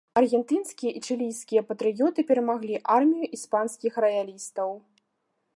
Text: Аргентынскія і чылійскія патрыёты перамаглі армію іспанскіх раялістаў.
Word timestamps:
Аргентынскія 0.19 0.91
і 0.99 1.01
чылійскія 1.07 1.61
патрыёты 1.69 2.19
перамаглі 2.31 2.75
армію 2.99 3.25
іспанскіх 3.39 3.93
раялістаў. 4.07 4.69